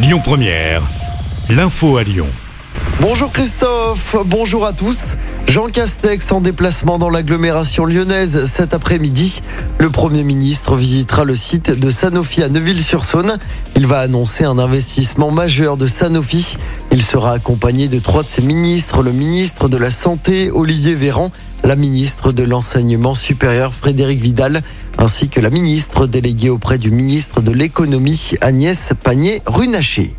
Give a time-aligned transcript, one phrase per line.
[0.00, 0.82] Lyon Première,
[1.50, 2.28] l'info à Lyon.
[3.00, 5.16] Bonjour Christophe, bonjour à tous.
[5.48, 9.42] Jean Castex en déplacement dans l'agglomération lyonnaise cet après-midi.
[9.80, 13.38] Le Premier ministre visitera le site de Sanofi à Neuville-sur-Saône.
[13.74, 16.58] Il va annoncer un investissement majeur de Sanofi.
[16.90, 21.30] Il sera accompagné de trois de ses ministres, le ministre de la Santé Olivier Véran,
[21.62, 24.62] la ministre de l'Enseignement supérieur Frédéric Vidal,
[24.96, 30.14] ainsi que la ministre déléguée auprès du ministre de l'Économie Agnès Pannier-Runacher.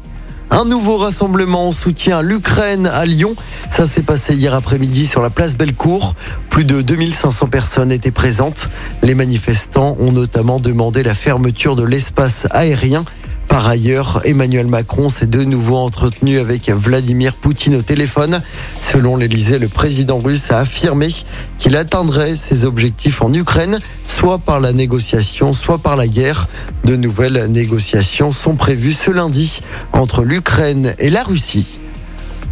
[0.51, 3.35] Un nouveau rassemblement en soutien à l'Ukraine à Lyon.
[3.69, 6.15] Ça s'est passé hier après-midi sur la place Bellecour.
[6.49, 8.69] Plus de 2500 personnes étaient présentes.
[9.03, 13.05] Les manifestants ont notamment demandé la fermeture de l'espace aérien
[13.49, 18.43] par ailleurs, Emmanuel Macron s'est de nouveau entretenu avec Vladimir Poutine au téléphone.
[18.79, 21.07] Selon l'Elysée, le président russe a affirmé
[21.57, 26.47] qu'il atteindrait ses objectifs en Ukraine, soit par la négociation, soit par la guerre.
[26.85, 29.61] De nouvelles négociations sont prévues ce lundi
[29.93, 31.79] entre l'Ukraine et la Russie.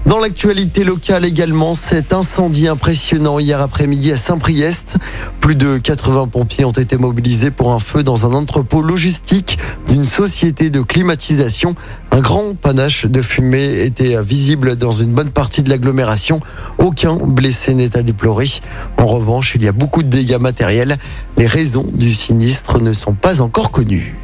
[0.07, 4.95] Dans l'actualité locale également, cet incendie impressionnant hier après-midi à Saint-Priest.
[5.41, 10.05] Plus de 80 pompiers ont été mobilisés pour un feu dans un entrepôt logistique d'une
[10.05, 11.75] société de climatisation.
[12.11, 16.39] Un grand panache de fumée était visible dans une bonne partie de l'agglomération.
[16.77, 18.47] Aucun blessé n'est à déplorer.
[18.95, 20.95] En revanche, il y a beaucoup de dégâts matériels.
[21.35, 24.15] Les raisons du sinistre ne sont pas encore connues.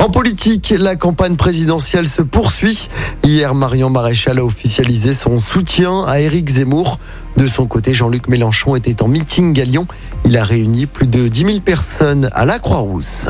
[0.00, 2.88] En politique, la campagne présidentielle se poursuit.
[3.22, 6.98] Hier, Marion Maréchal a officialisé son soutien à Éric Zemmour.
[7.36, 9.86] De son côté, Jean-Luc Mélenchon était en meeting à Lyon.
[10.24, 13.26] Il a réuni plus de 10 000 personnes à la Croix-Rousse.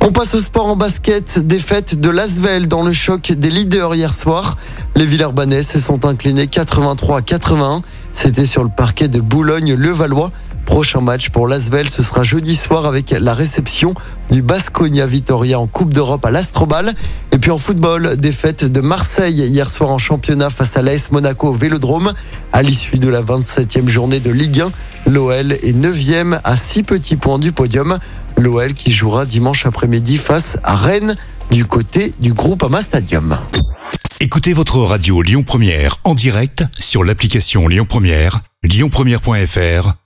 [0.00, 1.46] On passe au sport en basket.
[1.46, 4.56] Défaite de Lasvel dans le choc des leaders hier soir.
[4.94, 7.82] Les Villeurbanais se sont inclinés 83 81.
[8.14, 10.32] C'était sur le parquet de Boulogne-le-Valois.
[10.66, 13.94] Prochain match pour Lasvel, ce sera jeudi soir avec la réception
[14.30, 16.92] du Basconia Vitoria en Coupe d'Europe à l'Astrobal.
[17.32, 21.48] Et puis en football, défaite de Marseille hier soir en championnat face à l'AS Monaco
[21.48, 22.12] au Vélodrome.
[22.52, 24.72] À l'issue de la 27e journée de Ligue 1,
[25.10, 27.98] l'OL est 9e à 6 petits points du podium.
[28.36, 31.14] L'OL qui jouera dimanche après-midi face à Rennes
[31.50, 33.38] du côté du groupe Ama Stadium.
[34.20, 40.05] Écoutez votre radio Lyon Première en direct sur l'application Lyon Première, lyonpremière.fr